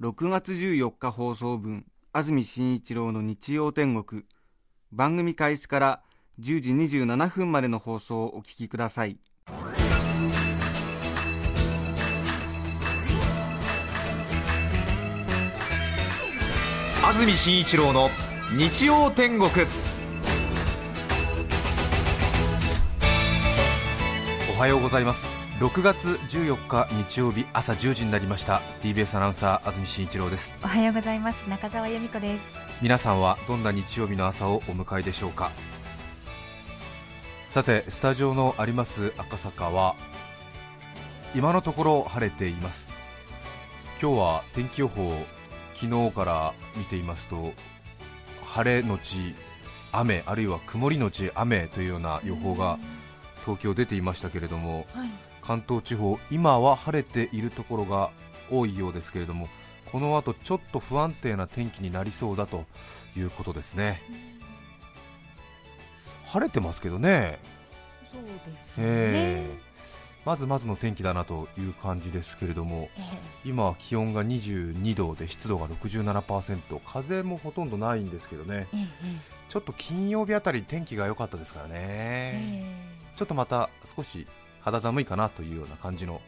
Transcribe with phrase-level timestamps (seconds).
[0.00, 4.22] 6月14日放送分安住紳一郎の日曜天国。
[4.92, 6.02] 番組開始から
[6.38, 9.18] 10時27分までの放送をお聞きください。
[17.02, 18.08] 安住紳一郎の
[18.56, 19.50] 日曜天国。
[24.56, 25.27] おはようございます。
[25.58, 28.62] 6月14日日曜日朝10時になりました。
[28.80, 30.54] TBS アナウンサー安住紳一郎です。
[30.62, 31.48] おはようございます。
[31.50, 32.44] 中澤由美子です。
[32.80, 35.50] 皆さんはどんな日曜日の朝をお迎えでしょうか？
[37.48, 39.96] さてスタジオのあります赤坂は
[41.34, 42.86] 今のところ晴れています。
[44.00, 45.12] 今日は天気予報
[45.74, 47.52] 昨日から見ていますと
[48.44, 49.34] 晴れのち
[49.90, 52.78] 雨あるいは曇りのち雨というような予報が
[53.44, 55.08] 東京出ていましたけれどもはい
[55.48, 58.10] 関東地方今は晴れているところが
[58.50, 59.48] 多いようですけれども
[59.90, 62.66] この後ちょっと不安定な天気になりそうだと
[63.16, 64.02] いうことですね。
[66.26, 67.38] 晴れてますけどね。
[68.12, 69.58] そうですね、ええ。
[70.26, 73.00] まずまずの天気だなという感じですけれどもえ
[73.46, 78.66] 今は気温が22度で湿度が67%風もほとんどないんですけどね。
[78.74, 78.86] ええ
[79.48, 82.98] ちょっと金曜日あたり天気が良かったですからね、え。
[83.16, 84.26] ちょっとまた少し
[84.68, 86.20] 肌寒いかなというような感じの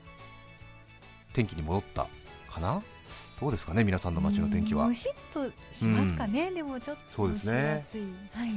[1.32, 2.06] 天気に戻った
[2.48, 2.82] かな？
[3.40, 4.86] どうですかね皆さんの街の天気は。
[4.86, 7.86] ムシッとしますかね、でもちょっとそうですね。
[8.32, 8.50] はい。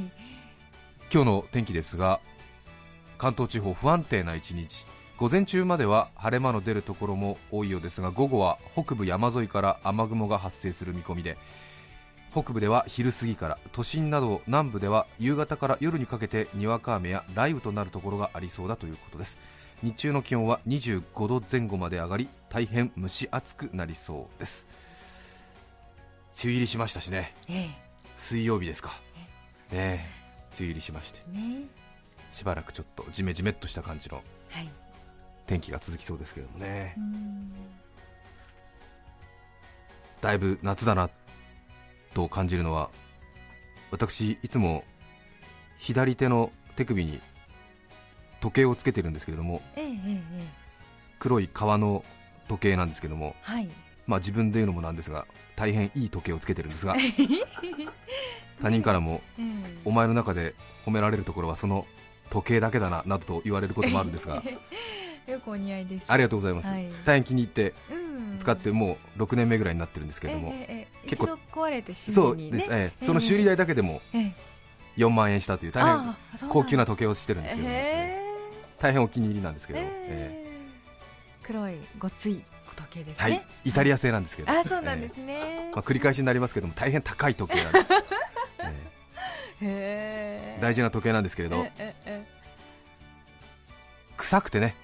[1.14, 2.20] 今日の天気ですが
[3.18, 4.86] 関東地方不安定な一日。
[5.18, 11.38] 午前中までは晴れ間の出るところも多いようですが午後は北部山沿いから雨雲が発生する見込みで
[12.32, 19.38] 北部では昼過ぎから都心など南部では夕方から夜にかけてにわか雨や雷雨となるところがありそうだということです
[19.84, 24.66] 日中の気温は25度前後まで上がり大変蒸し暑くなりそうです。
[26.36, 27.36] 梅雨入りしましたしね。
[27.50, 27.68] え
[28.16, 28.92] 水曜日ですか。
[29.72, 29.84] ねえ。
[30.52, 31.20] 梅雨入りしまして。
[31.28, 31.66] えね。
[32.32, 34.70] しばらくちょっとジメジメっとした感じのはい。
[35.48, 36.94] 天気が続きそうですけれどもね。
[36.98, 37.52] うん。
[40.22, 41.10] だいぶ夏だな
[42.14, 42.90] と感じるのは
[43.92, 44.86] 私いつも
[45.78, 47.20] 左手の手首に
[48.44, 49.62] 時計をつけてるんですけれども
[51.18, 52.04] 黒い革の
[52.50, 53.70] 時計なんですけどもはい。
[54.06, 56.94] まあ自分で言うのもなんですが大変いい時計をつけてるんですが
[58.62, 59.78] 他人からもええ。
[59.86, 60.56] お前の中で
[60.86, 61.88] 褒められるところはその
[62.32, 64.44] 時計だけだななどと言われることもあるんですが
[65.26, 66.06] よくお似合いです。
[66.10, 66.90] ありがとうございます、はい。
[67.06, 70.54] 大変気に入ってうん使ってもう6年目ぐらいになってるんですけれども、
[71.06, 72.58] 結構壊れて修そう理にね。
[72.58, 73.06] です、ええ。
[73.06, 74.34] その修理代だけでもええ。
[74.98, 76.16] 4万円したという大変
[76.50, 77.74] 高級なと時計をしてるんですけども、
[78.84, 80.44] 大変お気に入りなんですけど、えええ
[81.42, 82.44] 黒いごつい
[82.76, 83.36] 時計ですえね。
[83.36, 83.46] はい。
[83.64, 85.34] イタリア製なんですけど、あそうなんですえね。
[85.70, 88.04] えまあ、繰り返しになりますけども大変高い時計なんです、え へ
[89.62, 91.66] ええ大事な時計なんですけれど。
[94.18, 94.76] 臭くてね、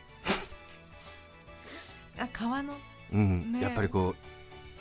[2.18, 2.78] あ革の。
[3.12, 3.60] うん。
[3.62, 4.16] やっぱりこ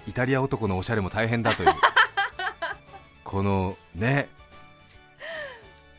[0.06, 1.74] うイタリア男のおしゃれも大変だという。
[3.24, 4.28] このね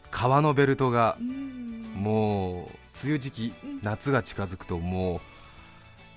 [0.10, 1.94] 革のベルトがうん。
[1.96, 3.80] もう梅雨時期うん。
[3.82, 5.22] 夏が近づくとも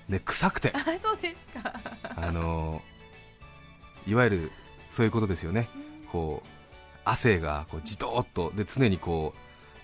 [0.09, 0.71] うね臭くて。
[0.75, 1.73] あそうですか。
[2.15, 2.81] あの
[4.07, 4.51] いわゆる
[4.89, 5.69] そういうことですよね。
[6.11, 6.47] こう
[7.05, 9.33] 汗がこうじとーっとで常にこ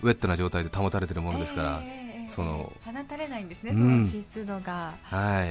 [0.02, 1.82] うウェットな状態で保たれてるものですから、
[2.28, 4.04] その放たれないんですね、うん。
[4.04, 5.46] その湿度が、は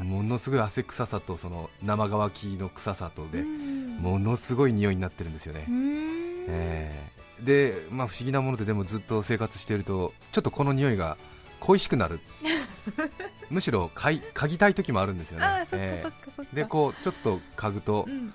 [0.00, 0.04] い。
[0.04, 6.44] ものすごい汗臭さとその生乾きの臭さとで、うんものすごい匂いになってるんですよね、うん。
[6.48, 11.16] ええで、まあ、不思議なものででもずっと生活しているとちょっとこの匂いが
[11.60, 12.20] 恋しくなる。
[13.50, 16.04] むしろ嗅ぎたい時もあるんですよね。
[16.52, 18.32] でこうちょっと嗅ぐと、うん。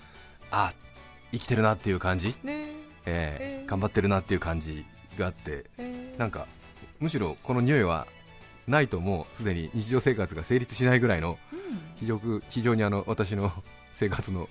[0.51, 0.73] あ
[1.31, 2.53] 生きてるなっていう感じ、ね。
[2.53, 2.67] え
[3.05, 3.67] えええ。
[3.67, 4.85] 頑張ってるなっていう感じ
[5.17, 6.17] があってええ。
[6.17, 6.47] なんか
[6.99, 8.07] むしろこの匂いは
[8.67, 11.59] ないともうすでに日常生活が成立しないぐらいのうん。
[11.95, 12.19] 非常
[12.49, 13.51] 非常にあの私の
[13.93, 14.49] 生活の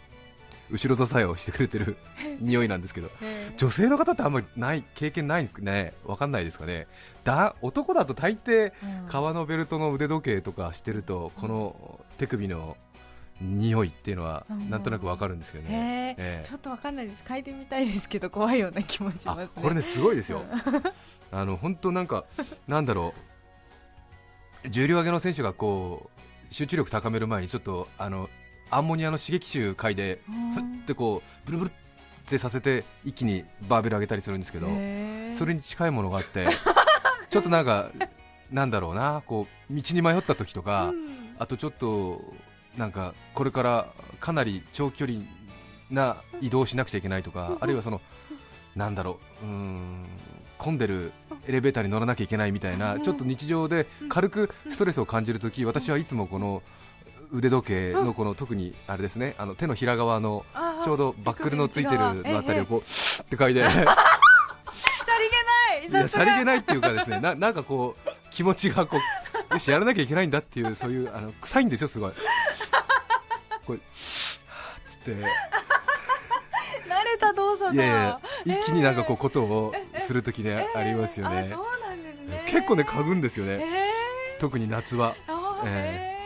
[0.71, 1.97] 後ろ支えをしてくれてる
[2.41, 3.55] 匂いなんですけどええ。
[3.57, 5.95] 女性の方ってあんまりない経験ないんですかね？
[6.05, 6.87] わかんないですかね？
[7.25, 9.09] だ男だと大抵うん。
[9.09, 12.77] 革のベルトの腕時計とかしてるとこの手首の
[13.41, 14.69] 匂いっていうのはうん。
[14.71, 16.15] なんとなくわかるんですけどね、へえ。
[16.19, 16.47] ええ。
[16.49, 17.23] ちょっとわかんないです。
[17.27, 19.51] 嗅いでみたいですけど怖いような気もしあますね。
[19.63, 20.43] これねすごいですよ。
[21.31, 22.25] あの本当なんか
[22.67, 23.15] なんだろ
[24.65, 24.69] う。
[24.71, 26.11] 重量挙げの選手がこ
[26.51, 28.29] う集中力高める前にちょっとあの
[28.71, 30.53] アンモニアの刺激臭嗅いでうん。
[30.53, 31.73] ふってこうブルブルっ
[32.27, 34.69] てさせて一気にバーベル上げたりするんですけど
[35.37, 36.47] それに近いものがあって
[37.31, 37.91] ちょっとなんか
[38.51, 41.35] なんだろうなこう道に迷った時とか、うん。
[41.39, 42.23] あとちょっと
[42.77, 43.87] なんかこれから
[44.21, 45.21] かなり長距離
[45.91, 48.01] な移動をしなくちゃいけないとか、あるいはその
[48.75, 50.07] なんだろううーん
[50.59, 51.13] 混んでる
[51.47, 56.63] エレベーターに乗らなきゃいけないみたいな、ちょっと日常で軽くストレスを感じるとき、私はいつもこの
[57.33, 60.45] 腕時計のこの特にあれですねあの手のひら側の
[60.85, 63.85] ちょうどバックルのついてるのあたりをこうって書いて、いさりげ
[65.95, 66.03] ない。
[66.03, 68.99] やさりげないっていうかですねな なんかこう気持ちがこ
[69.51, 72.13] うよしやらなきゃいけないんだっていうそういうあの臭いんですよすごい。
[73.67, 73.85] これつっ
[75.05, 75.11] て。
[75.13, 77.85] 慣れた動作だ。
[77.85, 81.55] いやいや一気になんかこうことをするときね、ありますよね。
[82.47, 84.41] 結構ね嗅ぐんですよえね、ー。
[84.41, 85.15] 特に夏は。
[85.65, 86.18] えへー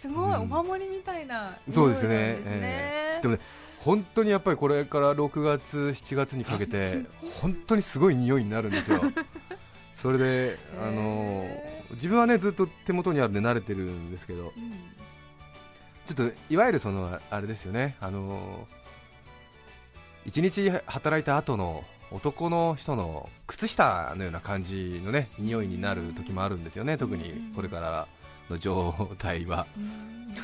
[0.00, 0.40] すごい、うん。
[0.40, 2.08] お守りみたいなそうですね。
[2.10, 3.40] えーでもね
[3.80, 7.06] 本当にやっぱりこれから6月7月にかけて
[7.40, 9.00] 本当にすごい匂いになるんですよ。
[9.94, 14.52] それであのへ自分はねずっと手元にあるんで慣れてるんですけど。
[14.56, 14.90] うん。
[16.06, 17.96] ちょっといわゆるそのあれですよね。
[18.00, 18.66] あの
[20.26, 28.08] 一日働いた後の男の人の靴下のような感じのね匂いになる時もあるんですよね特にこれから
[28.50, 29.66] の状態は。
[29.76, 30.34] うん。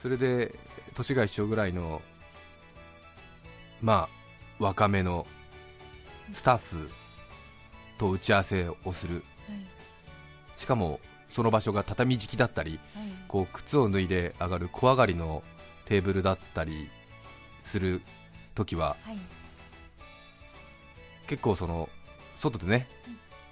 [0.00, 0.54] それで
[0.94, 2.00] 年が一緒ぐらいの
[3.82, 5.26] まあ若めの
[6.32, 6.90] スタッフ
[7.98, 9.16] と打ち合わせをする。
[9.16, 9.24] はい。
[10.56, 13.04] しかもその場所が畳敷きだったりはい。
[13.28, 15.42] こう靴を脱いで上がる小上がりの
[15.84, 16.88] テーブルだったり
[17.62, 18.02] する
[18.54, 19.18] 時ははい。
[21.28, 21.88] 結構その
[22.34, 22.88] 外でね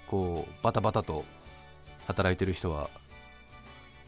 [0.07, 1.23] こうバタバタと
[2.07, 2.89] 働いてる人は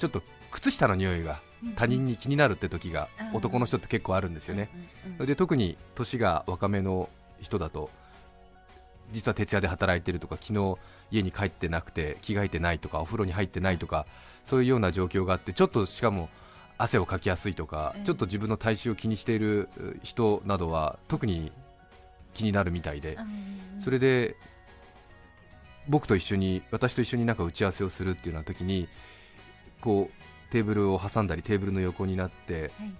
[0.01, 1.41] ちょっと靴下の匂いが
[1.75, 3.35] 他人に気になるって時がうん。
[3.35, 4.69] 男の人って結構あるんですよね、
[5.19, 7.07] で特に年が若めの
[7.39, 7.91] 人だと
[9.11, 10.77] 実は徹夜で働いてるとか昨日
[11.11, 14.07] 家に帰ってなくて着替えてないとかお風呂に入ってないとか
[14.43, 16.29] そういうような状況があってちょっとしかも
[16.79, 18.03] 汗をかきやすいとかうん。
[18.03, 19.69] ちょっと自分の体臭を気にしている
[20.01, 21.51] 人などは特に
[22.33, 23.21] 気になるみたいでう
[23.77, 23.81] ん。
[23.81, 24.35] それで
[25.87, 28.87] 僕と一緒に私と一緒になんか打ち合わせをするっていうような時に
[29.81, 32.91] こうテーブルを挟んだりテーブルの横になってはい。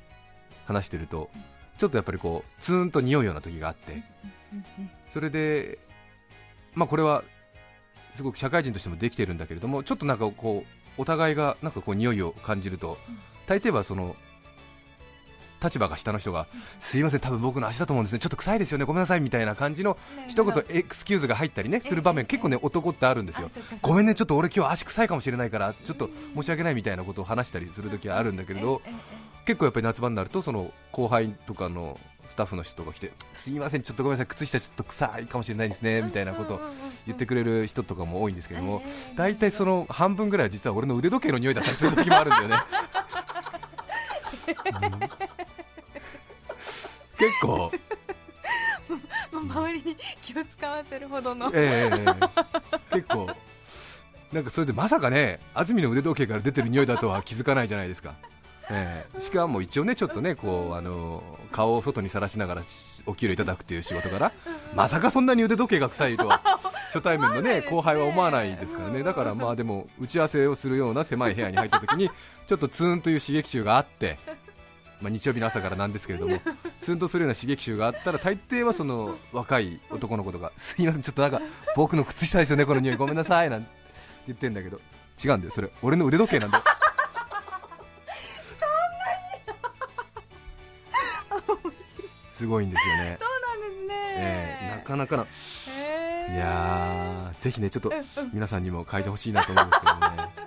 [0.66, 1.30] 話してると
[1.78, 4.04] ちょっとやっぱりこうツーンと匂うような時があって
[5.10, 5.80] それで
[6.75, 7.24] まあこれは
[8.13, 13.19] すごく社会人としてもできてるんだけれどもちょっとなんかこうお互いがなんかこう匂いを感じるとうん。
[13.48, 14.16] 大抵はその
[15.61, 16.47] 立場が下の人が
[16.79, 18.19] すいません多分僕の足だと思うんですね。
[18.19, 18.85] ちょっと臭いですよね。
[18.85, 19.97] ごめんなさいみたいな感じの
[20.27, 23.49] 一言エクスキューズが入ったりねする場面結構ね男ってあるんですよ。
[23.81, 28.81] ごめんねちょっと俺今日足臭いかもしれないからちょっと申し訳ないみたいなことを話したりする時はあるんだけれど
[29.45, 31.99] 結構やっぱり夏場になるとその後輩とかの
[32.29, 36.59] スタッフの人が来てすいませんちょっとごめんなさい靴下ちょっと臭いかもしれないですねみたいなことを
[37.05, 38.81] 言ってくれる人とかも多いんですけども
[39.15, 42.55] 大体その半分ぐらいは実は俺の腕時計の匂いだったりする時もあるんだよね
[47.21, 47.71] 結構。
[49.31, 51.51] もう周りに気を使わせるほどの。
[51.54, 53.30] ええ結構。
[54.33, 58.13] なんかそれでまさかね安住の腕時計から出てる匂いだとは気づかないじゃないですか、
[58.69, 59.21] ええ。
[59.21, 62.61] しかも一応ねちょっとねこうあの顔を外にさらしながら
[63.06, 64.31] お給料いただくっていう仕事から
[64.73, 66.42] まさかそんなに腕時計が臭いとは
[66.85, 67.61] 初対面の ね。
[67.61, 69.04] 後輩は思わないですからね。
[69.04, 72.09] だからまあでも打ち合わせをするような狭い部屋に入った時に
[72.47, 74.18] ちょっとツーンという刺激臭があって
[75.01, 76.39] まあ、日曜日の朝からなんですけれども、
[76.79, 81.41] ツンとするような刺激臭があったら、大抵はその若い男の子とか、 すいません、ちょっとなんか
[81.75, 83.69] 僕の靴下ですよね、この匂い、ごめんなさいなんて
[84.27, 84.79] 言ってんだけど、
[85.23, 86.63] 違うんだよ、それ、俺の腕時計なんだよ。
[92.29, 95.27] すごいんですよね、そうなんですね、ええなかなかの、へ
[96.29, 96.33] え。
[96.33, 97.91] いやー、ぜひね、ちょっと
[98.33, 99.99] 皆さんにも書いてほしいなと思うんですけどね。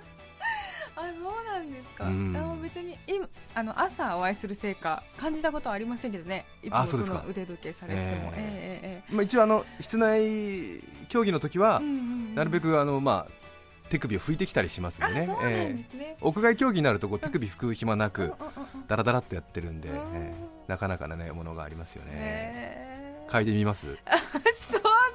[0.95, 2.61] あそうなんですか、うん。
[2.61, 3.24] 別に今
[3.57, 6.45] あの朝お会いするせいか感じたことはありませんけどね。
[6.61, 9.01] いつもその腕時計されてても、ええ。
[9.01, 11.95] ええまあ、一応あの、室内競技の時はうんうんう
[12.31, 12.35] ん。
[12.35, 13.31] なるべくあの、まあ、
[13.89, 15.21] 手首を拭いてきたりしますんでね。
[15.21, 18.87] あそうなんええですね、屋外競技になるとこう手首拭く暇なくうんうんうんうん。
[18.87, 19.95] ダラダラっとやってるんで、うん。
[19.95, 22.11] えーなかなかなねものがありますよね。
[22.11, 23.27] へえ。
[23.29, 23.85] 嗅いでみます？
[23.85, 23.97] そう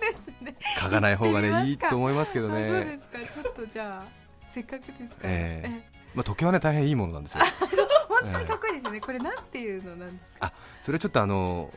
[0.00, 0.54] ですね。
[0.78, 3.42] 嗅がない方がねいいと思いますけどあそうでねすか。
[3.42, 4.09] ちょっとじゃあ
[4.54, 5.62] せっかくですから、え。
[5.64, 6.00] ええ。
[6.14, 7.42] まあ時計はね大変いいものなんですよ
[8.23, 10.47] 本当にかっこいいですね、ねこれなんていうのなんですか？
[10.47, 11.71] あそれはちょっとあの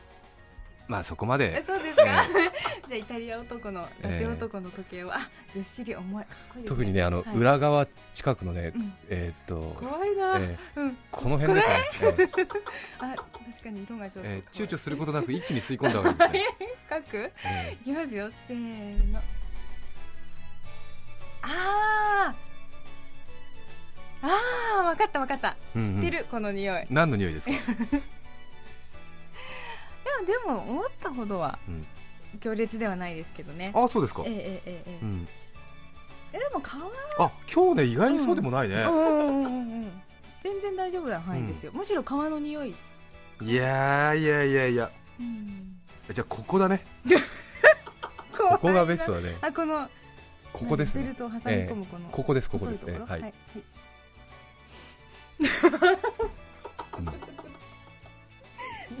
[0.86, 2.06] まあそこまえでそうですか、え
[2.88, 6.24] じゃあイタリア男の伊達男の時計は、あずっしり重い。
[6.24, 7.02] かっこいいです特にね。
[7.02, 7.36] あの、はい。
[7.36, 8.94] 裏側近くのね、うん。
[9.08, 10.88] えーっと、怖いな、えうん。
[10.88, 12.48] ーこの辺ですね、えー
[13.00, 17.32] あ確かに色がちょっと、えー躊躇することなく一気に吸い込んだ方がいいですね、 深く？
[17.46, 17.72] え。
[17.80, 18.30] いきますよ。
[18.46, 19.20] せーの。
[21.40, 22.43] あー
[24.24, 25.94] あーわかったわかった、うんうん。
[25.96, 26.82] 知ってるこの匂い。
[26.82, 27.60] ー何の匂いですか、 で
[30.20, 31.86] もでも思ったほどはうん。
[32.40, 33.70] 強烈ではないですけどね。
[33.74, 34.22] あそうですか。
[34.26, 34.98] え、えええええ。
[35.02, 35.28] うん、
[36.32, 36.64] えでも皮
[37.18, 38.90] あ今日ね意外にそうでもないね、うん。
[38.90, 40.02] うんうんうん
[40.42, 42.74] 全然大丈夫な範囲ですよ、むしろ皮の匂い、
[43.40, 44.90] いやーいやいやいや。
[45.18, 45.80] うん、
[46.12, 46.84] じゃあここだね。
[48.36, 49.38] ここがベストだね。
[49.40, 49.88] あこの
[50.52, 51.04] ここですね。
[51.04, 52.84] ベルトを挟み込むこの、ここですここです。
[52.84, 53.06] 細いところ。
[53.06, 53.34] ねはい、はい
[55.40, 55.46] うん。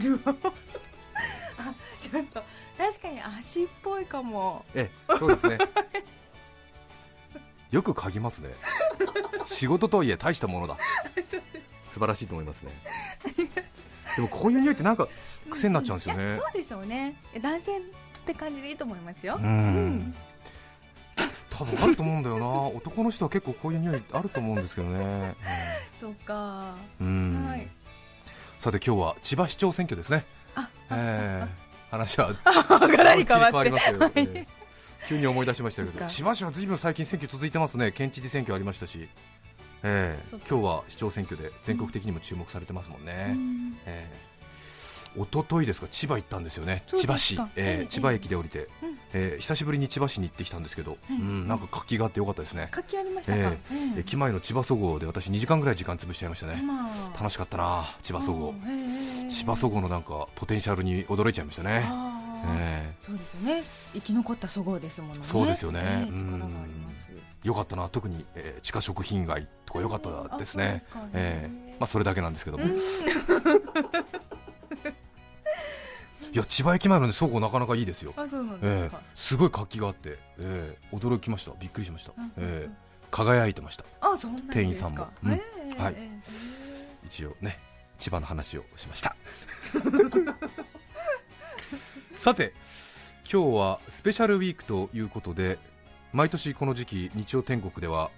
[0.00, 0.34] ゥオあ
[2.00, 2.42] ちょっと
[2.76, 4.64] 確かに足っぽいかも。
[4.74, 5.58] ええそうですね。
[7.70, 8.50] よく嗅ぎますね。
[9.44, 10.76] 仕事とはいえ大したものだ。
[11.86, 12.72] 素晴らしいと思いますね。
[14.16, 15.08] でもこういう匂いってなんか
[15.50, 16.24] 癖になっちゃうんですよね。
[16.24, 17.16] いやそうでしょうね。
[17.32, 17.82] え男性っ
[18.26, 20.14] て感じでいいと思いますよ、うん。
[21.50, 22.46] 多分あると思うんだよな。
[22.76, 25.34] 男の人は結構こういう匂いあると思うんですけどね
[26.04, 26.74] そうか。
[27.00, 27.66] うん、はい。
[28.58, 30.26] さて今日は千葉市長選挙ですね。
[30.54, 33.64] あえー、話はガラリ変わって。
[33.64, 34.12] りますけど、はい。
[34.16, 34.46] えー
[35.06, 37.92] 急に思い出しましたけど千葉市はずいぶん最近選挙続いてますね。
[37.92, 39.06] 県知事選挙ありましたし、
[39.82, 43.76] えー今日は市長選挙で全国的にも注目されてますもんね、うん。
[43.86, 44.33] えー、
[45.16, 46.82] 一昨日ですか千葉行ったんですよね。
[46.86, 48.98] 千葉市、えーええ千葉駅で降りて、うん。
[49.12, 53.58] えー久しぶりに千葉市に行ってきたんですけど、うんうん、なんか活気があってよかったですね、活気ありましたか、え
[53.92, 53.98] うん。
[53.98, 57.18] 駅前の千葉そごうで私2時間ぐらい時間潰しちゃいましたね、まあ。
[57.18, 58.54] 楽しかったな千葉そごう、
[59.30, 62.54] 千葉そごうのなんかポテンシャルに驚いちゃいましたね、あー。
[62.58, 63.62] えそうですよね。
[63.94, 65.20] 生き残ったそごうですものね。
[65.22, 65.80] そうですよね。
[65.82, 66.26] ええうん。
[66.32, 66.94] 力があります。
[67.42, 67.88] ーよかったな。
[67.88, 70.82] 特に、えー地下食品街とかよかったですね。
[70.88, 71.70] すかえー。
[71.72, 72.70] まあ、それだけなんですけども、うん
[76.34, 81.52] いや千葉駅前の、ね、倉庫なかなかいいですよ、あそうなんえすごい活気があって、えー驚きました。
[81.60, 83.84] びっくりしました、うんえー輝いてました。
[84.00, 84.54] あそんですか。
[84.54, 85.06] 店員さんも。
[85.22, 85.32] うん。
[85.32, 85.40] え
[85.78, 85.80] え。
[85.80, 85.94] はい。
[85.96, 87.60] ええ一応ね
[88.00, 89.14] 千葉の話をしました。
[92.16, 92.52] さて
[93.30, 95.60] 今日はスペシャルウィークということで
[96.12, 98.10] 毎年この時期日曜天国では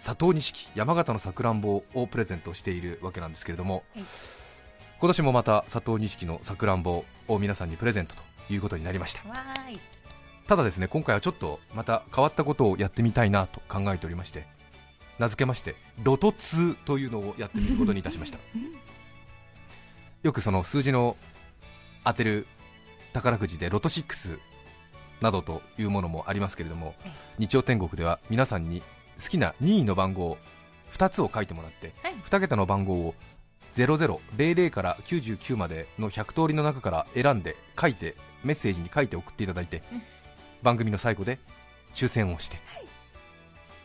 [0.00, 4.04] 佐藤錦山形のさくらんぼをプレゼントしているわけなんですけれども、はい
[5.02, 9.24] 今年もまた佐藤錦のさくらんぼを皆さんにプレゼントということになりました。
[10.46, 14.46] ただですね今回はちょっとまた変わったことをやってみたいなと考えておりまして
[15.18, 18.38] 名付けましてロト2というのをやってみることにいたしました。
[20.22, 21.16] よくその数字の
[22.04, 22.46] 当てる
[23.12, 24.38] 宝くじでロト6
[25.20, 28.84] などというものもありますけれどもええ日曜天国では皆さんに
[29.20, 30.38] 好きな任意の番号
[30.92, 32.14] 2つを書いてもらってはい。
[32.14, 33.16] 2桁の番号を
[33.74, 40.02] 0000から99までの100通りの中から選んで書いてメッセージに書いて送っていただいてうん。
[40.62, 41.38] 番組の最後で
[41.94, 42.58] 抽選をして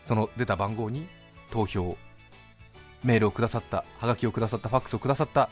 [0.04, 1.08] その出た番号に
[1.52, 1.98] 投票
[3.04, 5.50] メールをくださったはがきをくださったファックスをくださった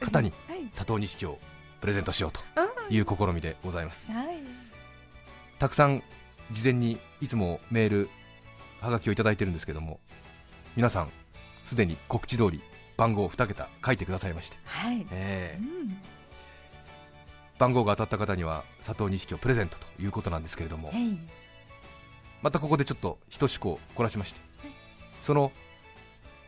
[0.00, 0.64] 方にはい。
[0.74, 1.38] 佐藤錦を
[1.80, 4.10] プレゼントしようとあいう試みでございます。
[4.10, 4.36] はい。
[5.58, 6.02] たくさん
[6.50, 8.10] 事前にいつもメール
[8.80, 10.00] はがきをいただいてるんですけども
[10.76, 11.10] 皆さん
[11.64, 12.60] すでに告知通り
[13.02, 15.04] 番号2桁書いてくださいまして、はい。
[15.10, 15.96] えーうん。
[17.58, 20.92] 番号が当たった方には佐藤錦をプレゼントということなんですけれども。
[20.92, 21.18] はい。
[22.42, 24.40] またここでちょっと一趣向凝らしまして。
[25.20, 25.50] その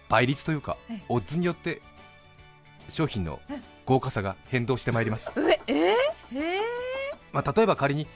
[0.08, 1.02] 倍率というかはい。
[1.08, 1.82] オッズによって
[2.88, 6.62] 商品のはい豪華さが変動してまいります、 ええー、えー、
[7.34, 8.06] まあ、例えば仮に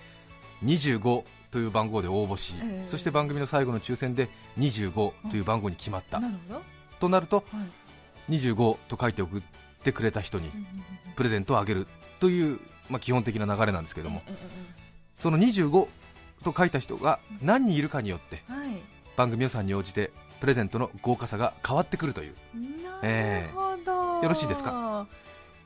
[0.65, 6.21] 25という番号で応募し、ええそして番組の最後の抽選で25という番号に決まった。
[6.21, 6.31] な
[7.01, 7.78] となるとはい
[8.31, 9.43] 25と書いて送っ
[9.83, 10.51] てくれた人に
[11.17, 11.87] プレゼントをあげる
[12.21, 12.59] という、
[12.89, 14.23] まあ、基本的な流れなんですけども。
[15.17, 15.89] その25
[16.45, 18.41] と書いた人が何人いるかによって
[19.17, 22.35] 番組予算に応じてプレゼントの豪華さが変わってくるという。
[23.03, 23.93] なるほど、
[24.23, 25.09] よろしいですか？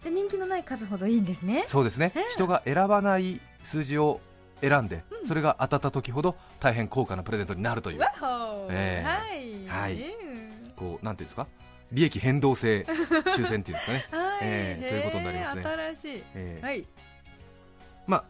[0.03, 1.65] で人気のない数ほどいいんですね。
[1.67, 2.25] そうですね、ええ。
[2.31, 4.21] 人が選ばない数字を
[4.63, 5.27] 選んで、うん。
[5.29, 8.01] それが当たった時ほど大変高価なプレゼントになるという。
[8.01, 8.67] わっほー。
[8.71, 9.69] えはい。
[9.69, 9.95] はい。
[9.97, 11.47] うんこうなんていうんですか？
[11.93, 12.87] 利益変動制
[13.37, 15.63] 抽選っていうんですかね、 はい、ええということになりますね。
[15.63, 16.87] 新しい、ええはい。
[18.07, 18.25] まあ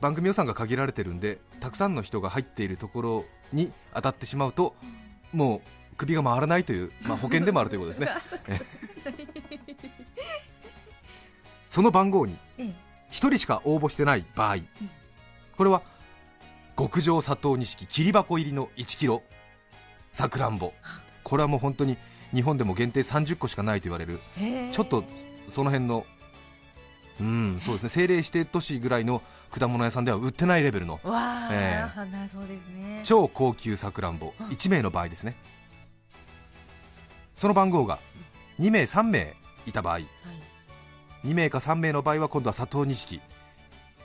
[0.00, 4.74] 番組予算が限られてるんでたくさんの人が入っているところに当たってしまうと
[5.32, 5.62] も
[5.92, 8.08] う首が回らないという、まあ、保険でもあるということですね。
[11.66, 12.66] その番号にええ。
[12.66, 12.74] 1
[13.10, 14.56] 人しか応募してない場合、
[15.56, 15.82] これは
[16.78, 19.22] 極上砂糖錦切り箱入りの1キロ
[20.12, 20.72] さくらんぼ。
[21.22, 21.98] これはもう本当に
[22.34, 24.18] 日本でも限定30個しかないと言われる。
[24.72, 25.04] ちょっと
[25.50, 26.06] その辺の
[27.20, 27.86] うんそうですね。
[27.88, 30.98] 政令指定都市ぐらいの果物屋さんでは売ってないレベルの。
[31.04, 33.00] えなそうですね。
[33.04, 34.32] 超高級さくらんぼ。
[34.40, 34.46] うん。
[34.46, 35.36] 1名の場合ですね。
[37.34, 37.98] その番号が
[38.60, 39.34] 2名3名
[39.66, 39.94] いた場合。
[39.94, 40.06] はい。
[41.24, 43.20] 2名か3名の場合は今度は佐藤錦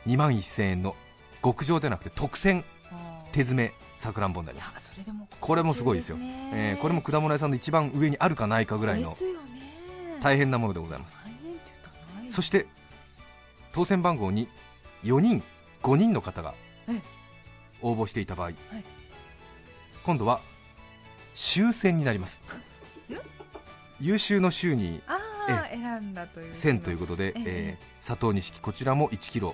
[0.05, 0.95] 2万1000円の
[1.43, 2.63] 極上でなくて特選
[3.31, 4.91] 手詰めさくらんぼになります。
[4.91, 6.17] それでもこれもすごいですよ。
[6.53, 9.15] えーこれも果物屋さんの一番上にあるかないかぐらいの
[10.21, 11.17] 大変なものでございます。
[12.29, 12.67] そして
[13.71, 14.47] 当選番号に
[15.03, 15.43] 4人
[15.83, 16.53] 5人の方が
[16.87, 17.01] ええ。
[17.81, 18.51] 応募していた場合、
[20.03, 20.41] 今度は
[21.35, 22.41] 終戦になります。
[24.01, 25.01] 優秀の週に
[25.69, 27.33] 選んだという1000ということで、ええ。
[27.37, 29.53] えー佐藤錦こちらも1キロ。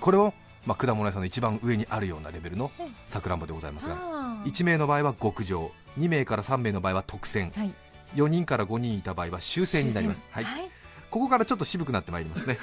[0.00, 0.32] これを、
[0.66, 4.50] まあ、果物屋さんの一番上にあるようなレベルのええさくらんぼでございますがあー。
[4.50, 7.50] 1名の場合は極上2名から3名の場合は特選。
[7.50, 7.74] はい。
[8.14, 10.70] 4人から5人いた場合は終戦になります、はい、はい。
[11.10, 12.58] ここからちょっと渋くなってまいりますね。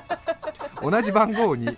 [0.82, 1.76] 同じ番号に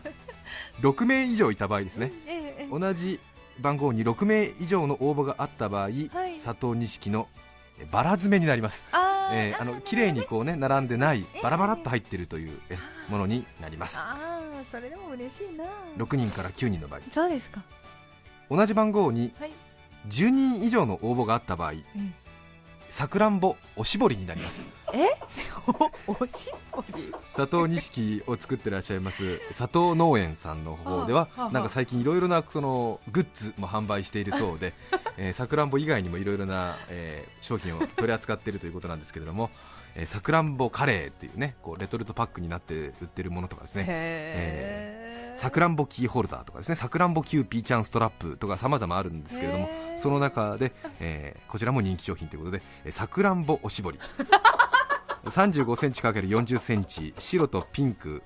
[0.80, 2.12] 6名以上いた場合ですね。
[2.26, 2.78] ええええ。
[2.78, 3.20] 同じ
[3.60, 6.00] 番号に6名以上の応募があった場合、はい。
[6.42, 7.28] 佐藤錦の
[7.78, 8.84] えバラ詰めになります。
[8.92, 12.76] あーえーあの綺麗にこうね並んでないバラバラっと入っているというえ
[13.08, 13.98] ものになります。
[13.98, 15.64] ああそれでも嬉しいな。
[15.96, 17.00] 6人から9人の場合。
[17.10, 17.62] そうですか。
[18.50, 19.50] 同じ番号にはい。
[20.08, 21.84] 10人以上の応募があった場合ん
[22.92, 24.66] さくらんぼおしぼりになります。
[26.06, 34.74] お おしっこり佐藤錦を作ってらっしゃいます佐藤農園さんの方ではなんか最近いろいろなそのグッズも販売しているそうで
[35.16, 39.50] えーさくらんぼ以外にもいろいろなえー商品を取り扱っているということなんですけれども
[39.94, 43.84] えーさくらんぼカレーっていうねこうレトルトパックになって売ってるものとかですね。
[43.86, 46.74] へえさくらんぼキーホルダーとかですね。
[46.76, 53.98] さくらんぼキューピーちゃんストラップとか様々あるんですけれどもその中で、えーこちらも人気商品ということでえーさくらんぼおしぼり。
[55.24, 58.22] 35センチ ×40 センチ白とピンク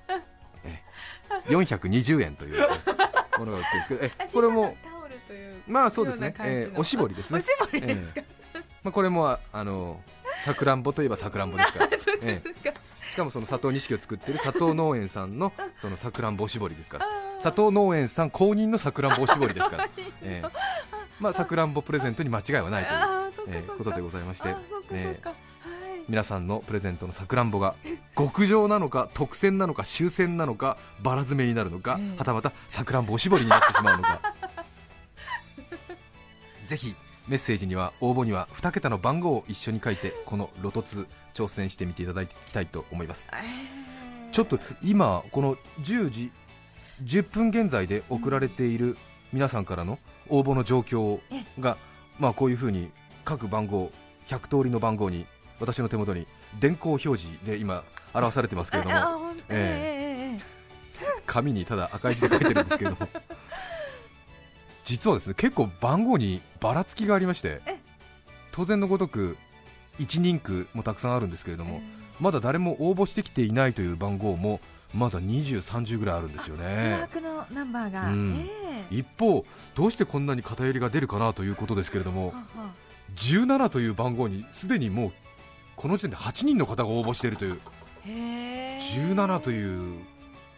[0.63, 2.67] えー420円というね
[3.37, 4.75] ものが売ってるんですけどえこれも
[5.67, 6.33] まあそうですね。
[6.39, 7.39] えーおしぼりですね。
[7.39, 8.13] おしぼりですか？
[8.15, 8.25] えー。
[8.83, 9.99] まあ、これもああの
[10.43, 11.89] さくらんぼといえばさくらんぼですから、
[12.21, 12.69] え そうか。
[12.69, 12.73] ー
[13.09, 17.07] しかもその佐藤錦を作ってる佐藤農園さんのそのさくらんぼおしぼりですから。
[17.41, 19.89] 佐藤農園さん公認のさくらんぼおしぼりですから、
[20.21, 20.51] えー
[21.19, 24.49] まあさくらんぼプレゼントに間違いはないという、えーことでございまして。
[24.49, 25.29] あーそうかそうか。
[25.29, 25.37] はい。
[26.07, 27.75] 皆さんのプレゼントのさくらんぼが
[28.17, 32.17] 極上なのか特選なのか終戦なのかバラ詰めになるのか、ええ。
[32.17, 34.21] はたまたさくらんぼおしぼりになってしまうのか。
[36.67, 36.95] ぜひ
[37.27, 43.25] メッセージには応募には2桁の番号を一緒に書いてこのロトツ挑戦してみていただきたいと思います。
[43.31, 44.31] えー。
[44.31, 46.31] ちょっと今この10時
[47.03, 48.97] 10分現在で送られている
[49.33, 51.19] 皆さんからの応募の状況
[51.59, 51.77] が、
[52.17, 52.91] まあ、こういうふうに
[53.25, 53.91] 各番号
[54.25, 55.25] 100通りの番号に
[55.59, 56.27] 私の手元に
[56.59, 58.95] 電光表示で今表されてますけれども。
[59.49, 60.37] え。
[61.25, 63.07] 紙にただ赤い字で書いてるんですけれども
[64.87, 67.77] 実はですね結構番号にばらつきがありましてえ。
[68.53, 69.37] 当然のごとく
[69.99, 71.81] 1人区もたくさんあるんですけれどえも
[72.21, 74.61] まだ誰も応募してきていないという番号も
[74.93, 77.09] まだ20、30ぐらいあるんですよ疑ね
[77.51, 78.47] ナンバーが、うん。
[78.47, 78.95] ええ。
[78.95, 79.45] 一方、
[79.75, 82.71] どうしてこんなに偏りが出るかなということですけれどもはは
[83.15, 85.11] 17という番号にすでにもう
[85.75, 87.59] この時点で8人の方が応募しているという。
[88.05, 88.79] へえ。
[88.79, 89.99] 17という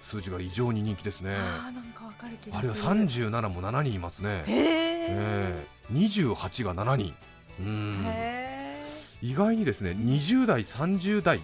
[0.10, 1.36] 数字が異常に人気ですね。
[1.36, 5.06] あーなんかわかる気があるいはする37も7人いますね、へえ。
[5.10, 7.14] ええ28が7人。
[7.60, 8.04] うん。
[8.06, 8.80] へ
[9.22, 11.42] 意外にですね20代、30代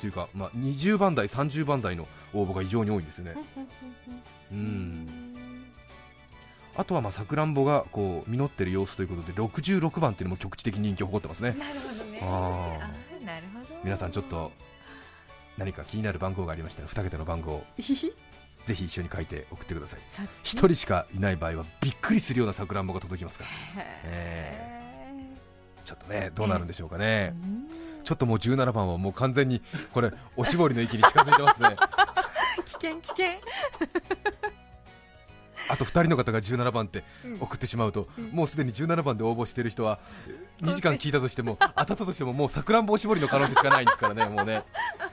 [0.00, 3.34] というか、まあ、20番台、30番台の応募が異常に多いんですね。
[3.36, 5.08] えうん。
[6.74, 11.54] あとはまあさくらんぼがこう実ってる様子ということで66番っていうのも局地的に人気を誇ってますね。
[11.58, 11.74] なる
[12.20, 13.80] ほなるほど。
[13.84, 14.50] 皆さんちょっと
[15.58, 17.64] 何か気になる番号がありましたら2桁の番号
[18.64, 20.00] ぜひ一緒に書いて送ってください。
[20.12, 23.50] さ1人しかいない場合はびっくりするようなさくらんぼが届きますから。
[24.04, 24.82] へ
[25.84, 27.34] ちょっとねどうなるんでしょうかね。
[28.04, 29.62] ちょっともう17番はもう完全に
[29.92, 31.76] これおしぼりの域に近づいてますね。
[32.66, 33.26] 危 険危険。
[35.68, 37.38] あと2人の方が17番ってうん。
[37.40, 38.30] 送ってしまうと、うん。
[38.30, 40.00] もうすでに17番で応募している人は
[40.60, 44.64] 2時間聞いたとしても当たったとしてももうさくらんぼおしぼりの可能性しかないんですからねもうね、え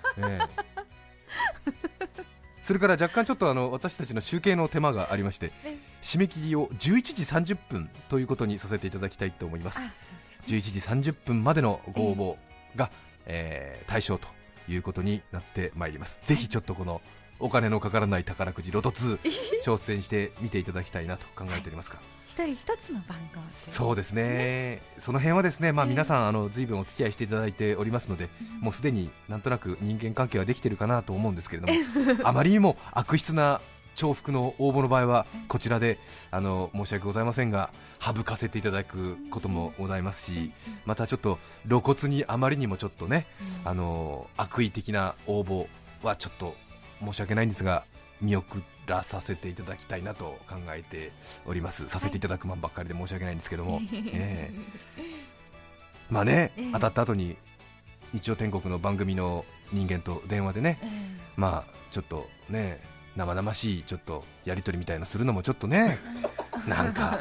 [0.07, 0.08] え
[2.61, 6.77] それから若干ちょっとあの私たちの集計の手間がありましてえ締め切りを11
[7.45, 9.79] 時30分ということにさせていただきたいと思います。
[9.81, 9.91] あ
[10.47, 12.91] 11時30分までのご応募が、
[13.25, 14.27] えー対象と
[14.67, 16.21] いうことになってまいります。
[16.23, 17.01] ぜひちょっとこの
[17.39, 19.19] お金のかからない宝くじロト2
[19.63, 21.97] 挑戦してみていただきたいなと考えておりますが、
[22.27, 31.73] 一人一つの番号そうですね、その辺はですね、まあ、ええ皆さん、あの随分お付き合いしていただいておりますので、もうすでになんとなく人間関係はできているかなと思うんですけれども、
[32.23, 33.61] あまりにも悪質な
[33.95, 35.99] 重複の応募の場合は、こちらで
[36.31, 40.51] あの申し訳ございませんが、省かせていただくこともございますし、
[40.85, 43.25] またちょっと露骨にあまりにもちょっとね、
[43.65, 45.67] あの悪意的な応募
[46.01, 46.55] はちょっと
[47.03, 47.83] 申し訳ないんですが、
[48.21, 51.11] 見送らさせていただきたいなと考えて
[51.45, 53.81] おります、させていただくマンばっかりで申し訳ないんですけども、
[54.13, 55.03] ええ。
[56.09, 57.37] まあね、ええ当たった後に
[58.13, 60.79] 日曜天国の番組の人間と電話でね、
[61.37, 62.81] まあちょっとね、
[63.15, 65.99] 生々しいちょっとやり取りみたいのするのもちょっとね、
[66.67, 67.19] なんか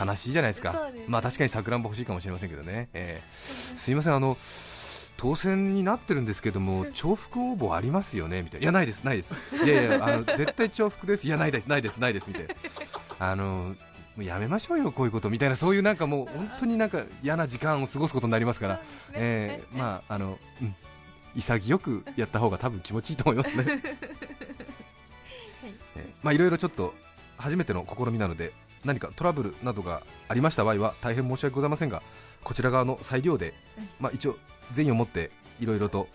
[0.00, 3.76] 悲しいじゃないですか、まあ確かにさくらんぼ欲しいかもしれませんけどね、ええ。
[3.76, 4.36] すいません、あの
[5.20, 8.42] 当選になってるんですけども、重複応募ありますよね？
[8.42, 12.28] みたいな、いや、ないです、ないです、いやいや、あの絶対重複です、いや、ないです、ないです、ないです。
[12.28, 12.54] みたいな、
[13.18, 13.74] あのも
[14.16, 18.80] うやめましょうよ、こういうことみたいな、そういうなんかもう本当になんか嫌な時間を過ごすことになりますから、
[19.12, 20.74] えーまああのうん、
[21.36, 23.64] 潔くやった方が多分気持ちいいと思いますね。
[25.96, 26.94] えーまあいろいろちょっと
[27.36, 28.54] 初めての試みなので
[28.86, 32.02] 何かトラブルなどがありました場合は大変申し訳ございませんが
[32.42, 33.52] こちら側の裁量で、
[33.98, 34.38] まあ、一応
[34.72, 35.30] 善意を持って
[35.60, 36.08] いろいろと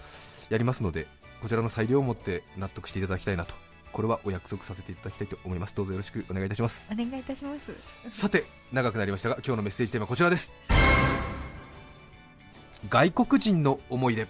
[0.50, 1.08] やりますので
[1.42, 3.54] こちらの裁量を持って納得していただきたいなと
[3.96, 5.74] これはお約束させていただきたいと思います。
[5.74, 6.90] どうぞよろしくお願いいたします。
[6.92, 7.72] お願いいたします。
[8.10, 10.52] さて長くなりましたが今日のメッセージテーマはこちらです。
[12.90, 14.28] 外国人の思い出。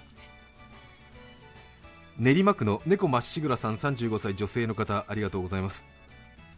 [2.19, 5.83] 練馬区の猫まっしぐらさん35歳女性の方ありがとうございます。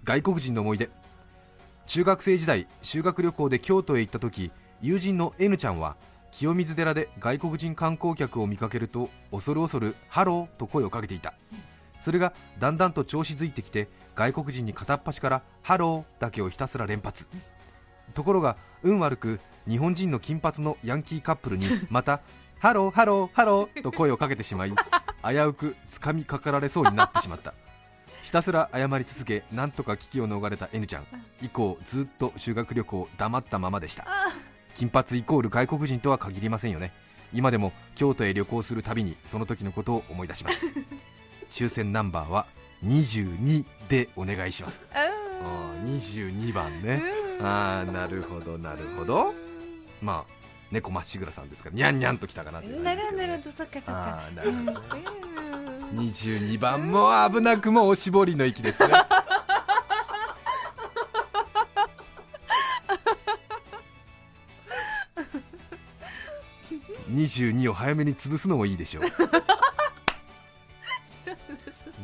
[0.03, 0.89] 外国人の思い出。
[1.85, 4.51] 中学生時代修学旅行で京都へ行った時
[4.81, 5.95] 友人の N ちゃんは
[6.31, 11.33] 清水寺で外国人観光客を見かけると恐る恐るハローと声をかけていた。
[11.99, 17.27] それがだんだんと調子づいてきて外国人に片っ端からハローだけをひたすら連発。
[18.13, 22.21] ところが運悪く日本人の金髪のヤンキーカップルにまた
[22.59, 27.53] ハローハローハローと声をかけてしまい危うく掴みかかられそうになってしまった。
[28.23, 31.05] ひたすら謝り続けなんとか危機を逃れた N ちゃん。
[31.41, 34.05] 以降ずっと修学旅行黙ったままでした。
[34.77, 36.93] 金髪イコール外国人とは限りませんよね。
[37.33, 40.63] 今でも京都へ旅行するたびにその時のことを思い出します。
[41.49, 42.45] 抽選ナンバーは
[42.85, 44.83] 22でお願いします。
[44.93, 47.01] あー22番ね。
[47.41, 49.33] ああなるほどなるほど。
[49.99, 50.33] まあ
[50.69, 53.83] 猫まっしぐらさんですからにゃんにゃんときたかなというなるほどなるほどそっかそっか。
[53.87, 54.81] あーなるほど。
[54.95, 58.93] うん22番も危なくもおしぼりの息ですね
[67.17, 69.03] 22を早めに潰すのもいいでしょう。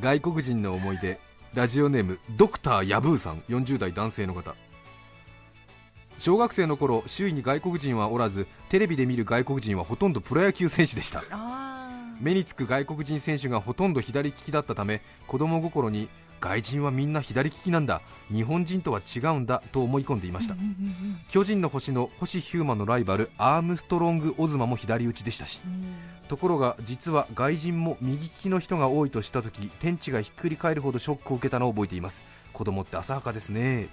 [0.02, 1.20] 外国人の思い出
[1.54, 4.56] ラジオネームドクターヤブーさん40代男性の方。
[6.18, 11.24] 小学生の頃周囲に外国人はおらずテレビで見る外国人はほとんどプロ野球選手でした。
[11.32, 16.08] あ目につく外国人選手がほとんど左利きだったため子供心に
[16.44, 18.02] 外人はみんな左利きなんだ。
[18.30, 19.64] 日本人とは違うんだ。
[19.72, 20.56] と思い込んでいました、
[21.30, 25.62] 巨人の星の星ヒューマンのライバルアームストロング・オズマも左打ちでしたし。
[26.28, 32.24] ところが実は外人も右利きの人が多いと知った時天地がひっくり返るほどショックを受けたのを覚えています。
[32.52, 33.88] 子供って浅はかですね。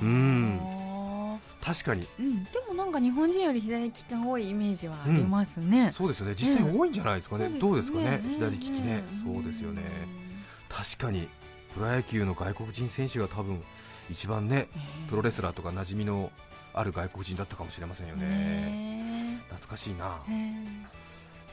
[0.00, 0.08] うー。
[0.08, 0.60] ん。
[0.62, 2.02] あ確かに。
[2.02, 2.44] ーうん。
[2.44, 6.34] でもなんか日本人より左利きが多いイメージはありますね、そうですよね。
[6.36, 8.34] 実際多いんじゃないですかね、そうどうですかね、うん。
[8.34, 9.82] 左利きね、うんそうですよね。
[10.68, 11.28] 確かに
[11.74, 13.62] プロ野球の外国人選手が多分
[14.10, 14.68] 一番ね
[15.08, 16.30] プロレスラーとか馴染みの
[16.72, 18.26] ある外国人だったかもしれませんよね。
[18.26, 19.04] ね
[19.48, 20.20] 懐かしいな。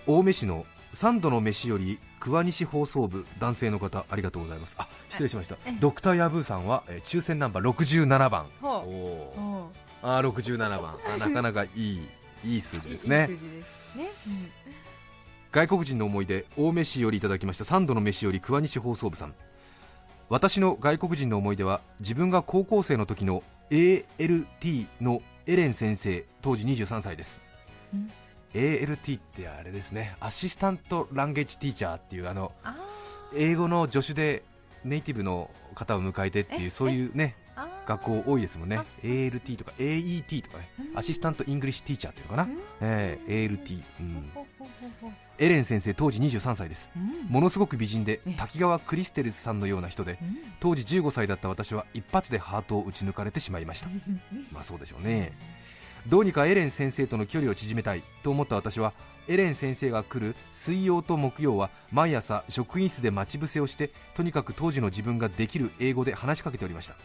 [0.07, 4.75] 青梅市の三度の飯より桑西放送部男性の方ありがとうございます。
[4.77, 5.57] あ失礼しました。
[5.65, 8.47] えドクターヤブーさんは、えー抽選ナンバー67番。
[8.61, 10.97] おおあー67番。
[11.15, 12.07] あなかなかいい
[12.43, 13.27] いい数字ですね。
[13.29, 14.05] いい数字ですね、
[15.51, 19.35] 外国人の思い出青梅市よりいただきました三度の飯より桑西放送部さん
[20.31, 27.41] 私の外国人の思い出は自分が高校生の時の ALT のエレン先生当時23歳です。
[27.97, 28.09] ん。
[28.53, 30.15] ALT ってあれですね。
[30.21, 32.77] Assistant Language Teacher っていうあのあ
[33.35, 34.43] 英語の助手で
[34.85, 37.35] ネイティブの方を迎えてっていうえそういうね
[37.85, 38.77] 学校多いですもんね。
[38.77, 40.69] あ ALT とか AET とかね。
[40.93, 40.97] うん。
[40.97, 44.31] Assistant English Teacher っていうのかな、えー ALT、うん、
[45.41, 46.91] エレン先生当時23歳です。
[46.95, 47.27] うん。
[47.27, 50.37] ものすごく美人でえ滝川クリステルスさんのような人でうん。
[50.59, 53.87] 当時15歳だった私は一発でハートを打ち抜かれてしまいました。
[54.51, 55.31] まあそうでしょうね。
[56.07, 58.93] どうにかエレン先生との距離を縮めたいと思った私は
[59.27, 66.95] エレン先生が来る水曜と木曜は毎朝職員室で待ち伏せをしてとにかく当時の自分ができる英語で話しかけておりました。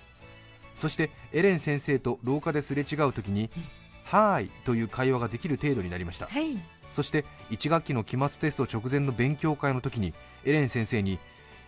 [0.74, 3.48] そしてエレン先生と廊下ですれ違う時に
[4.04, 6.26] 「はーい」という会話ができる程度になりました。
[6.26, 10.14] はいそして1学期の期末テスト直前の勉強会の時に
[10.46, 11.18] エレン先生に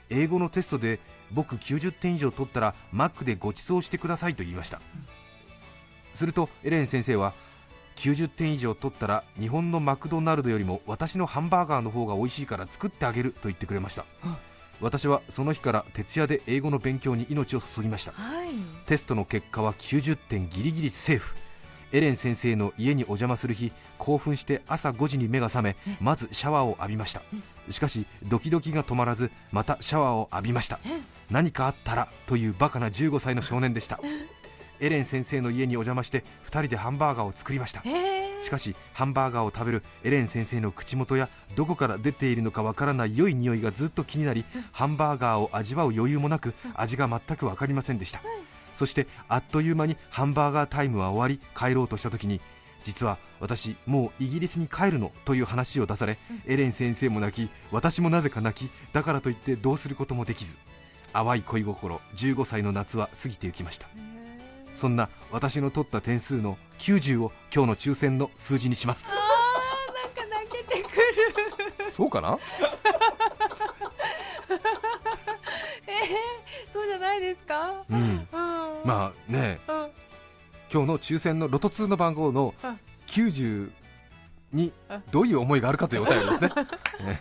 [0.09, 1.01] 英語のテストで
[1.33, 4.81] 僕90点以上取ったらマックでご馳走してくださいと言いました。
[6.15, 7.35] するとエレン先生は
[7.97, 14.07] 90点以上取ったら日本のマクドナルドよりも私のハンバーガーの方が美味しいから作ってあげると言ってくれました。
[14.81, 18.13] 私はその日から徹夜で英語の勉強に命を注ぎました。
[18.13, 18.49] はい。
[18.87, 21.37] テストの結果は90点ギリギリセーフ
[21.93, 27.23] エレン先生の家にお邪魔する日興奮して朝5時に目が覚めまずシャワーを浴びました。
[27.71, 30.81] しかしドキドキが止まらずまたシャワーを浴びました。
[31.31, 34.01] 何かあったらというバカな15歳の少年でした。
[34.81, 37.83] エレン先生の家にお邪魔して2人でハンバーガーを作りました。
[37.85, 38.19] え？
[38.41, 48.21] しかしハンバーガーを食べるエレン先生の口元やどこから出ているのかわからない良い匂いがずっと気になりハンバーガーを味わう余裕もなく味が全く分かりませんでした
[48.79, 52.41] そしてあっという間にハンバーガータイムは終わり帰ろうとした時に
[52.85, 60.57] 実は私もうイギリスに帰るのという話を出されエレン先生も泣き私もなぜか泣きだからといってどうすることもできず
[61.13, 63.89] 淡い恋心15歳の夏は過ぎてゆきました。
[64.75, 69.07] そんな私の取った点数の90を今日の抽選の数字にします。
[69.09, 69.15] あー
[70.21, 70.89] なんか泣けてく
[71.85, 71.91] る。
[71.91, 72.39] そうかな？
[75.89, 77.85] えー、そうじゃないですか？
[77.91, 77.99] うん。
[77.99, 78.29] うん。
[78.85, 79.59] まあね。
[79.67, 79.91] あうん。
[80.71, 82.81] 今日の抽選のロト2の番号のうん。
[83.07, 83.71] 90
[84.53, 86.49] にうんどういう思いがあるかというお便りですね。
[86.49, 87.21] ね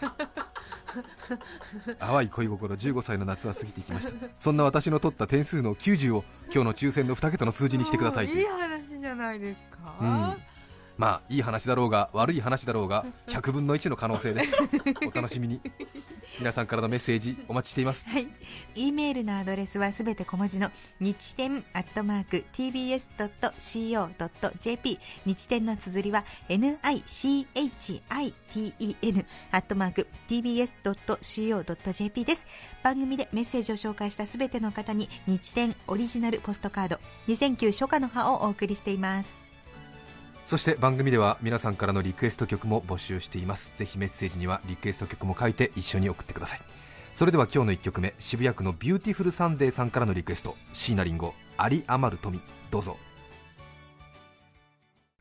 [2.00, 4.14] 淡い恋心15歳の夏は過ぎていきました。
[4.38, 10.38] そんな私の取った点数の90を今日の抽選の2桁の数字にしてくださいといい話じゃないですか、うん
[10.98, 14.56] まあいい話だろうが悪い話だろうが100分の1の可能性です
[15.08, 15.62] お楽しみに
[16.40, 18.28] 皆さんからのメッセージお待ちしていますはい。
[18.76, 23.00] e メールのアドレスはすべて小文字の日天アットマーク tbs.co.jp
[25.26, 27.48] 日天の綴りは nichiten
[29.52, 32.46] アットマーク tbs.co.jp です。
[32.84, 39.47] 番組でメッセージを紹介したすべての方に日天オリジナルポストカード2009初夏の葉をお送りしています。
[40.48, 43.74] そして番組では皆さんからのリクエスト曲も募集しています。
[43.76, 46.62] ぜひメッセージにはリクエスト曲も書いて一緒に送ってください。
[47.14, 51.34] それでは今日の1曲目渋谷区のビューティフルサンデーさんからのリクエスト椎名林檎
[51.66, 52.40] 有り余る富。
[52.72, 52.96] どうぞ。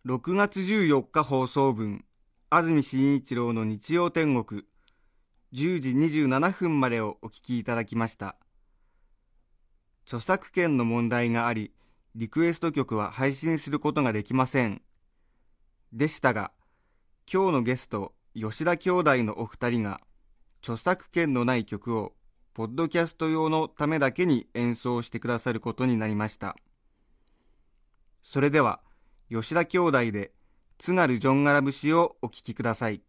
[0.07, 2.05] 6月14日放送分
[2.49, 4.63] 安住紳一郎の日曜天国。
[5.53, 5.91] 10時
[6.23, 8.37] 27分までをお聞きいただきました。
[10.05, 11.73] 著作権の問題があり
[12.15, 14.83] リクエスト曲は配信することができません。
[15.93, 16.53] でしたが
[17.33, 20.01] 今日のゲスト吉田兄弟のお二人が
[20.63, 22.13] 著作権のない曲を
[22.55, 26.57] ポッドキャスト用のためだけに演奏してくださることになりました
[28.23, 28.81] それでは
[29.31, 30.33] 吉田兄弟で
[30.79, 33.03] 津軽ジョンガラ節をお聴きください。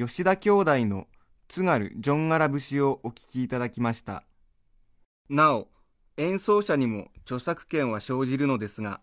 [0.00, 1.08] 吉田兄弟の
[1.48, 4.22] 津軽ジョンガラ節をお聴きいただきました。
[5.28, 5.66] なお、
[6.16, 9.00] 演奏者にも著作権は生じるのですが、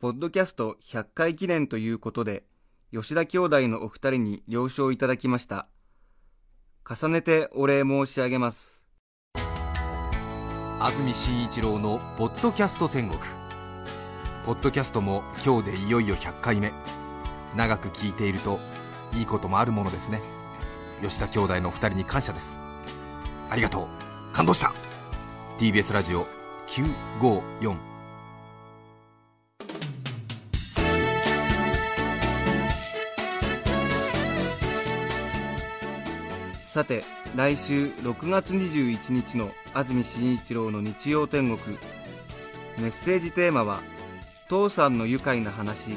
[0.00, 2.42] ポッドキャスト100回記念ということで、
[2.92, 5.68] 吉田兄弟のお二人に了承いただきました。
[6.84, 8.82] 重ねてお礼申し上げます。
[10.80, 13.20] 安住紳一郎の「ポッドキャスト天国」
[14.44, 16.72] ポッドキャストも今日でいよいよ100回目
[17.54, 18.58] 長く聞いていると
[19.16, 20.20] いいこともあるものですね。
[21.02, 22.56] 吉田兄弟の2人に感謝です。
[23.50, 23.88] ありがと
[24.32, 24.34] う。
[24.34, 24.72] 感動した。
[25.58, 26.26] TBS ラジオ
[26.68, 27.76] 954
[36.66, 37.02] さて、
[37.34, 41.78] 来週6月21日の安住紳一郎の日曜天国。
[42.78, 43.80] メッセージテーマは、
[44.50, 45.96] 父さんの愉快な話。